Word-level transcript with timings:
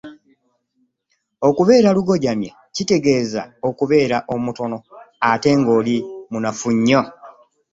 Okubeera 1.47 1.89
lugoojamye 1.95 2.49
kitegeeza 2.75 3.41
okubeera 3.69 4.17
omutono 4.35 4.77
ate 5.31 5.51
ng’oli 5.59 5.97
munafu 6.31 6.69
nnyo. 6.75 7.01